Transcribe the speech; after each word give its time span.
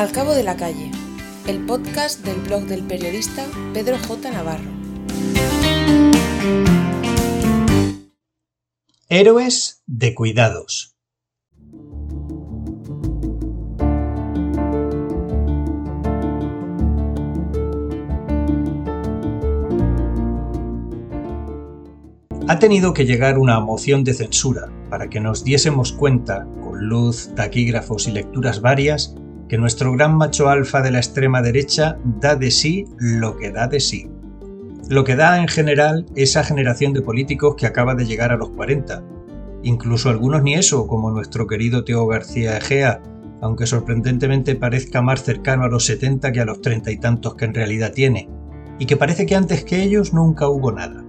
Al 0.00 0.12
cabo 0.12 0.32
de 0.32 0.42
la 0.42 0.56
calle, 0.56 0.90
el 1.46 1.66
podcast 1.66 2.24
del 2.24 2.40
blog 2.40 2.62
del 2.62 2.82
periodista 2.84 3.44
Pedro 3.74 3.98
J. 3.98 4.30
Navarro. 4.30 4.64
Héroes 9.10 9.82
de 9.86 10.14
cuidados. 10.14 10.96
Ha 22.48 22.58
tenido 22.58 22.94
que 22.94 23.04
llegar 23.04 23.38
una 23.38 23.60
moción 23.60 24.02
de 24.04 24.14
censura 24.14 24.72
para 24.88 25.10
que 25.10 25.20
nos 25.20 25.44
diésemos 25.44 25.92
cuenta, 25.92 26.48
con 26.62 26.88
luz, 26.88 27.34
taquígrafos 27.36 28.08
y 28.08 28.12
lecturas 28.12 28.62
varias, 28.62 29.14
que 29.50 29.58
nuestro 29.58 29.92
gran 29.92 30.16
macho 30.16 30.48
alfa 30.48 30.80
de 30.80 30.92
la 30.92 30.98
extrema 30.98 31.42
derecha 31.42 31.98
da 32.04 32.36
de 32.36 32.52
sí 32.52 32.86
lo 32.98 33.36
que 33.36 33.50
da 33.50 33.66
de 33.66 33.80
sí. 33.80 34.08
Lo 34.88 35.02
que 35.02 35.16
da 35.16 35.40
en 35.40 35.48
general 35.48 36.06
esa 36.14 36.44
generación 36.44 36.92
de 36.92 37.02
políticos 37.02 37.56
que 37.56 37.66
acaba 37.66 37.96
de 37.96 38.06
llegar 38.06 38.30
a 38.30 38.36
los 38.36 38.50
40. 38.50 39.02
Incluso 39.64 40.08
algunos 40.08 40.44
ni 40.44 40.54
eso, 40.54 40.86
como 40.86 41.10
nuestro 41.10 41.48
querido 41.48 41.82
Teo 41.82 42.06
García 42.06 42.58
Egea, 42.58 43.02
aunque 43.40 43.66
sorprendentemente 43.66 44.54
parezca 44.54 45.02
más 45.02 45.24
cercano 45.24 45.64
a 45.64 45.68
los 45.68 45.84
70 45.84 46.30
que 46.30 46.40
a 46.40 46.44
los 46.44 46.62
treinta 46.62 46.92
y 46.92 46.98
tantos 46.98 47.34
que 47.34 47.46
en 47.46 47.54
realidad 47.54 47.92
tiene, 47.92 48.28
y 48.78 48.86
que 48.86 48.96
parece 48.96 49.26
que 49.26 49.34
antes 49.34 49.64
que 49.64 49.82
ellos 49.82 50.14
nunca 50.14 50.48
hubo 50.48 50.70
nada. 50.70 51.04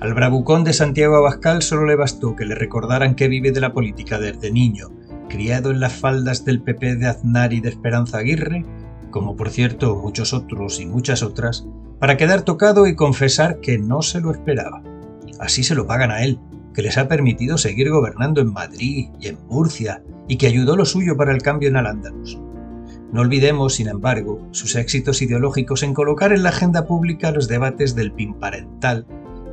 Al 0.00 0.12
bravucón 0.12 0.64
de 0.64 0.74
Santiago 0.74 1.16
Abascal 1.16 1.62
solo 1.62 1.86
le 1.86 1.96
bastó 1.96 2.36
que 2.36 2.44
le 2.44 2.54
recordaran 2.54 3.14
que 3.14 3.28
vive 3.28 3.52
de 3.52 3.62
la 3.62 3.72
política 3.72 4.18
desde 4.18 4.50
niño, 4.50 4.90
criado 5.28 5.70
en 5.70 5.80
las 5.80 5.92
faldas 5.92 6.44
del 6.44 6.62
PP 6.62 6.96
de 6.96 7.06
Aznar 7.06 7.52
y 7.52 7.60
de 7.60 7.68
Esperanza 7.68 8.18
Aguirre, 8.18 8.64
como 9.10 9.36
por 9.36 9.50
cierto 9.50 9.96
muchos 9.96 10.32
otros 10.32 10.80
y 10.80 10.86
muchas 10.86 11.22
otras, 11.22 11.66
para 11.98 12.16
quedar 12.16 12.42
tocado 12.42 12.86
y 12.86 12.94
confesar 12.94 13.60
que 13.60 13.78
no 13.78 14.02
se 14.02 14.20
lo 14.20 14.32
esperaba. 14.32 14.82
Así 15.38 15.62
se 15.62 15.74
lo 15.74 15.86
pagan 15.86 16.10
a 16.10 16.22
él, 16.22 16.38
que 16.74 16.82
les 16.82 16.98
ha 16.98 17.08
permitido 17.08 17.58
seguir 17.58 17.90
gobernando 17.90 18.40
en 18.40 18.52
Madrid 18.52 19.08
y 19.20 19.28
en 19.28 19.38
Murcia, 19.48 20.02
y 20.28 20.36
que 20.36 20.46
ayudó 20.46 20.76
lo 20.76 20.84
suyo 20.84 21.16
para 21.16 21.32
el 21.32 21.42
cambio 21.42 21.68
en 21.68 21.76
al 21.76 22.00
No 23.12 23.20
olvidemos, 23.20 23.74
sin 23.74 23.88
embargo, 23.88 24.46
sus 24.50 24.76
éxitos 24.76 25.22
ideológicos 25.22 25.82
en 25.82 25.94
colocar 25.94 26.32
en 26.32 26.42
la 26.42 26.50
agenda 26.50 26.86
pública 26.86 27.32
los 27.32 27.48
debates 27.48 27.94
del 27.94 28.12
PIN 28.12 28.34
parental, 28.34 29.06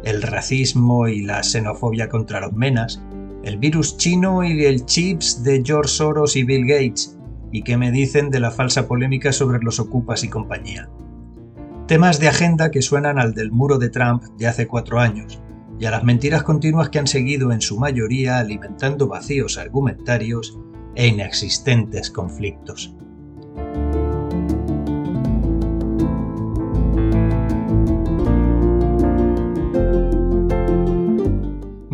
el 0.03 0.22
racismo 0.22 1.07
y 1.07 1.22
la 1.22 1.41
xenofobia 1.41 2.09
contra 2.09 2.41
los 2.41 2.53
menas, 2.53 3.02
el 3.45 3.59
virus 3.59 3.95
chino 3.97 4.43
y 4.43 4.65
el 4.65 4.85
chips 4.85 5.43
de 5.43 5.61
George 5.63 5.89
Soros 5.89 6.35
y 6.35 6.43
Bill 6.43 6.65
Gates, 6.65 7.15
y 7.51 7.61
qué 7.61 7.77
me 7.77 7.91
dicen 7.91 8.31
de 8.31 8.39
la 8.39 8.49
falsa 8.49 8.88
polémica 8.88 9.31
sobre 9.31 9.59
los 9.59 9.79
ocupas 9.79 10.23
y 10.23 10.29
compañía. 10.29 10.89
Temas 11.88 12.19
de 12.19 12.27
agenda 12.27 12.71
que 12.71 12.81
suenan 12.81 13.19
al 13.19 13.35
del 13.35 13.51
muro 13.51 13.77
de 13.77 13.89
Trump 13.89 14.23
de 14.39 14.47
hace 14.47 14.66
cuatro 14.66 14.99
años, 14.99 15.39
y 15.79 15.85
a 15.85 15.91
las 15.91 16.03
mentiras 16.03 16.41
continuas 16.41 16.89
que 16.89 16.97
han 16.97 17.05
seguido 17.05 17.51
en 17.51 17.61
su 17.61 17.79
mayoría 17.79 18.39
alimentando 18.39 19.07
vacíos 19.07 19.59
argumentarios 19.59 20.57
e 20.95 21.07
inexistentes 21.07 22.09
conflictos. 22.09 22.95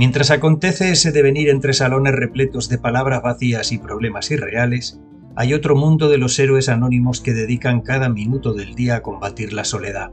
Mientras 0.02 0.32
acontece 0.32 0.92
ese 0.92 1.12
devenir 1.12 1.48
entre 1.50 1.74
salones 1.74 2.16
repletos 2.16 2.70
de 2.70 2.80
palabras 2.80 3.22
vacías 3.22 3.72
y 3.72 3.78
problemas 3.78 4.32
irreales, 4.32 5.00
hay 5.36 5.54
otro 5.54 5.76
mundo 5.76 6.10
de 6.10 6.18
los 6.18 6.40
héroes 6.40 6.70
anónimos 6.70 7.22
que 7.22 7.36
dedican 7.36 7.82
cada 7.82 8.10
minuto 8.10 8.56
del 8.56 8.74
día 8.74 8.96
a 8.96 9.02
combatir 9.04 9.54
la 9.54 9.64
soledad. 9.64 10.10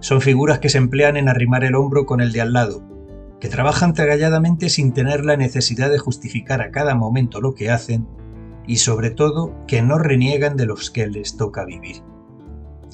Son 0.00 0.20
figuras 0.20 0.58
que 0.58 0.68
se 0.68 0.76
emplean 0.76 1.16
en 1.16 1.30
arrimar 1.30 1.64
el 1.64 1.76
hombro 1.76 2.04
con 2.04 2.20
el 2.20 2.30
de 2.30 2.42
al 2.42 2.52
lado, 2.52 2.82
que 3.40 3.48
trabajan 3.48 3.94
tragalladamente 3.94 4.68
sin 4.68 4.92
tener 4.92 5.24
la 5.24 5.38
necesidad 5.38 5.90
de 5.90 5.96
justificar 5.96 6.60
a 6.60 6.70
cada 6.70 6.94
momento 6.94 7.40
lo 7.40 7.54
que 7.54 7.70
hacen 7.70 8.06
y 8.66 8.76
sobre 8.76 9.08
todo 9.08 9.64
que 9.66 9.80
no 9.80 9.96
reniegan 9.96 10.58
de 10.58 10.66
los 10.66 10.90
que 10.90 11.06
les 11.06 11.38
toca 11.38 11.64
vivir. 11.64 12.02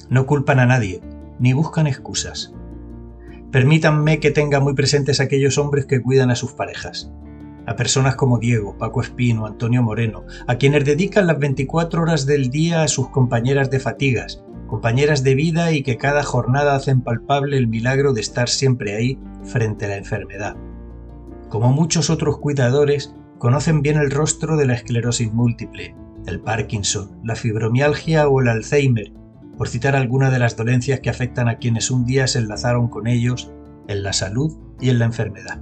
No 0.09 0.25
culpan 0.25 0.61
a 0.61 0.65
nadie, 0.65 1.01
ni 1.37 1.51
buscan 1.51 1.85
excusas. 1.85 2.53
Permítanme 3.53 4.19
que 4.19 4.31
tenga 4.31 4.59
muy 4.59 4.73
presentes 4.73 5.19
a 5.19 5.25
aquellos 5.25 5.59
hombres 5.59 5.85
que 5.85 6.01
cuidan 6.01 6.31
a 6.31 6.35
sus 6.35 6.53
parejas, 6.53 7.11
a 7.67 7.75
personas 7.75 8.15
como 8.15 8.39
Diego, 8.39 8.75
Paco 8.79 9.03
Espino, 9.03 9.45
Antonio 9.45 9.83
Moreno, 9.83 10.25
a 10.47 10.55
quienes 10.55 10.85
dedican 10.85 11.27
las 11.27 11.37
24 11.37 12.01
horas 12.01 12.25
del 12.25 12.49
día 12.49 12.81
a 12.81 12.87
sus 12.87 13.09
compañeras 13.09 13.69
de 13.69 13.79
fatigas, 13.79 14.43
compañeras 14.65 15.23
de 15.23 15.35
vida 15.35 15.71
y 15.71 15.83
que 15.83 15.97
cada 15.97 16.23
jornada 16.23 16.73
hacen 16.73 17.01
palpable 17.01 17.55
el 17.59 17.67
milagro 17.67 18.11
de 18.13 18.21
estar 18.21 18.49
siempre 18.49 18.95
ahí 18.95 19.19
frente 19.43 19.85
a 19.85 19.89
la 19.89 19.97
enfermedad. 19.97 20.55
Como 21.49 21.71
muchos 21.71 22.09
otros 22.09 22.39
cuidadores, 22.39 23.13
conocen 23.37 23.83
bien 23.83 23.97
el 23.97 24.09
rostro 24.09 24.57
de 24.57 24.65
la 24.65 24.73
esclerosis 24.73 25.31
múltiple, 25.31 25.95
el 26.25 26.41
Parkinson, 26.41 27.19
la 27.23 27.35
fibromialgia 27.35 28.27
o 28.27 28.41
el 28.41 28.47
Alzheimer, 28.47 29.13
por 29.57 29.67
citar 29.67 29.95
algunas 29.95 30.31
de 30.31 30.39
las 30.39 30.55
dolencias 30.55 30.99
que 30.99 31.09
afectan 31.09 31.47
a 31.47 31.57
quienes 31.57 31.91
un 31.91 32.05
día 32.05 32.27
se 32.27 32.39
enlazaron 32.39 32.87
con 32.87 33.07
ellos 33.07 33.51
en 33.87 34.03
la 34.03 34.13
salud 34.13 34.57
y 34.79 34.89
en 34.89 34.99
la 34.99 35.05
enfermedad. 35.05 35.61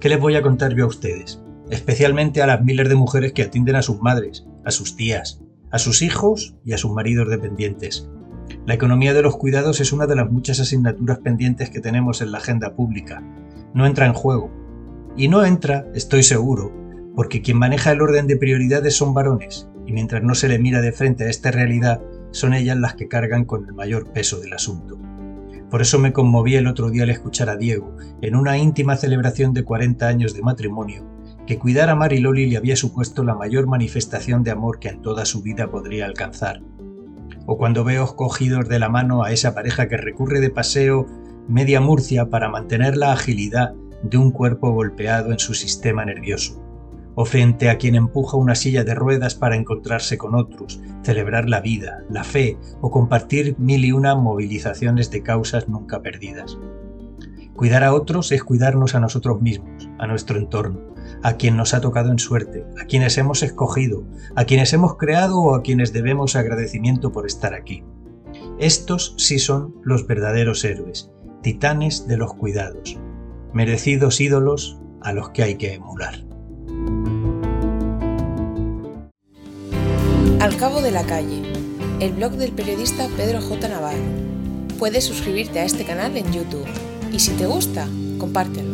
¿Qué 0.00 0.08
les 0.08 0.20
voy 0.20 0.36
a 0.36 0.42
contar 0.42 0.74
yo 0.74 0.84
a 0.84 0.88
ustedes? 0.88 1.42
Especialmente 1.70 2.42
a 2.42 2.46
las 2.46 2.62
miles 2.62 2.88
de 2.88 2.94
mujeres 2.94 3.32
que 3.32 3.42
atienden 3.42 3.76
a 3.76 3.82
sus 3.82 4.00
madres, 4.00 4.46
a 4.64 4.70
sus 4.70 4.96
tías, 4.96 5.40
a 5.70 5.78
sus 5.78 6.02
hijos 6.02 6.54
y 6.64 6.72
a 6.72 6.78
sus 6.78 6.92
maridos 6.92 7.28
dependientes. 7.28 8.08
La 8.66 8.74
economía 8.74 9.14
de 9.14 9.22
los 9.22 9.36
cuidados 9.36 9.80
es 9.80 9.92
una 9.92 10.06
de 10.06 10.16
las 10.16 10.30
muchas 10.30 10.60
asignaturas 10.60 11.18
pendientes 11.18 11.70
que 11.70 11.80
tenemos 11.80 12.20
en 12.20 12.32
la 12.32 12.38
agenda 12.38 12.74
pública. 12.74 13.22
No 13.74 13.86
entra 13.86 14.06
en 14.06 14.12
juego. 14.12 14.50
Y 15.16 15.28
no 15.28 15.44
entra, 15.44 15.86
estoy 15.94 16.22
seguro, 16.22 16.72
porque 17.16 17.42
quien 17.42 17.58
maneja 17.58 17.92
el 17.92 18.02
orden 18.02 18.26
de 18.26 18.36
prioridades 18.36 18.96
son 18.96 19.14
varones, 19.14 19.68
y 19.86 19.92
mientras 19.92 20.22
no 20.22 20.34
se 20.34 20.48
le 20.48 20.58
mira 20.58 20.80
de 20.80 20.92
frente 20.92 21.24
a 21.24 21.30
esta 21.30 21.50
realidad, 21.50 22.00
son 22.32 22.54
ellas 22.54 22.76
las 22.76 22.94
que 22.94 23.08
cargan 23.08 23.44
con 23.44 23.66
el 23.66 23.72
mayor 23.72 24.12
peso 24.12 24.40
del 24.40 24.52
asunto. 24.52 24.98
Por 25.70 25.80
eso 25.80 25.98
me 25.98 26.12
conmoví 26.12 26.56
el 26.56 26.66
otro 26.66 26.90
día 26.90 27.04
al 27.04 27.10
escuchar 27.10 27.48
a 27.48 27.56
Diego, 27.56 27.96
en 28.20 28.36
una 28.36 28.58
íntima 28.58 28.96
celebración 28.96 29.54
de 29.54 29.64
40 29.64 30.06
años 30.06 30.34
de 30.34 30.42
matrimonio, 30.42 31.06
que 31.46 31.58
cuidar 31.58 31.88
a 31.88 31.94
Mariloli 31.94 32.46
le 32.46 32.56
había 32.56 32.76
supuesto 32.76 33.24
la 33.24 33.34
mayor 33.34 33.66
manifestación 33.66 34.42
de 34.42 34.50
amor 34.50 34.78
que 34.78 34.88
en 34.88 35.00
toda 35.00 35.24
su 35.24 35.42
vida 35.42 35.70
podría 35.70 36.06
alcanzar. 36.06 36.62
O 37.46 37.56
cuando 37.56 37.84
veo 37.84 38.06
cogidos 38.16 38.68
de 38.68 38.78
la 38.78 38.88
mano 38.88 39.22
a 39.22 39.32
esa 39.32 39.54
pareja 39.54 39.88
que 39.88 39.96
recurre 39.96 40.40
de 40.40 40.50
paseo 40.50 41.06
media 41.48 41.80
Murcia 41.80 42.26
para 42.26 42.48
mantener 42.48 42.96
la 42.96 43.12
agilidad 43.12 43.72
de 44.02 44.16
un 44.18 44.30
cuerpo 44.30 44.70
golpeado 44.72 45.32
en 45.32 45.38
su 45.38 45.54
sistema 45.54 46.04
nervioso 46.04 46.61
o 47.14 47.24
frente 47.24 47.68
a 47.68 47.78
quien 47.78 47.94
empuja 47.94 48.36
una 48.36 48.54
silla 48.54 48.84
de 48.84 48.94
ruedas 48.94 49.34
para 49.34 49.56
encontrarse 49.56 50.18
con 50.18 50.34
otros, 50.34 50.80
celebrar 51.02 51.48
la 51.48 51.60
vida, 51.60 52.04
la 52.08 52.24
fe 52.24 52.58
o 52.80 52.90
compartir 52.90 53.56
mil 53.58 53.84
y 53.84 53.92
una 53.92 54.14
movilizaciones 54.14 55.10
de 55.10 55.22
causas 55.22 55.68
nunca 55.68 56.00
perdidas. 56.02 56.58
Cuidar 57.54 57.84
a 57.84 57.94
otros 57.94 58.32
es 58.32 58.42
cuidarnos 58.42 58.94
a 58.94 59.00
nosotros 59.00 59.42
mismos, 59.42 59.88
a 59.98 60.06
nuestro 60.06 60.38
entorno, 60.38 60.80
a 61.22 61.34
quien 61.34 61.56
nos 61.56 61.74
ha 61.74 61.80
tocado 61.80 62.10
en 62.10 62.18
suerte, 62.18 62.64
a 62.80 62.86
quienes 62.86 63.18
hemos 63.18 63.42
escogido, 63.42 64.04
a 64.34 64.44
quienes 64.44 64.72
hemos 64.72 64.96
creado 64.96 65.38
o 65.38 65.54
a 65.54 65.62
quienes 65.62 65.92
debemos 65.92 66.34
agradecimiento 66.34 67.12
por 67.12 67.26
estar 67.26 67.54
aquí. 67.54 67.84
Estos 68.58 69.14
sí 69.18 69.38
son 69.38 69.74
los 69.82 70.06
verdaderos 70.06 70.64
héroes, 70.64 71.10
titanes 71.42 72.06
de 72.06 72.16
los 72.16 72.34
cuidados, 72.34 72.98
merecidos 73.52 74.20
ídolos 74.20 74.80
a 75.02 75.12
los 75.12 75.30
que 75.30 75.42
hay 75.42 75.56
que 75.56 75.74
emular. 75.74 76.31
Al 80.42 80.56
cabo 80.56 80.82
de 80.82 80.90
la 80.90 81.04
calle, 81.04 81.40
el 82.00 82.14
blog 82.14 82.32
del 82.32 82.50
periodista 82.50 83.06
Pedro 83.16 83.40
J. 83.40 83.68
Navarro. 83.68 84.02
Puedes 84.76 85.04
suscribirte 85.04 85.60
a 85.60 85.64
este 85.64 85.84
canal 85.84 86.16
en 86.16 86.32
YouTube 86.32 86.66
y 87.12 87.20
si 87.20 87.30
te 87.34 87.46
gusta, 87.46 87.86
compártelo. 88.18 88.71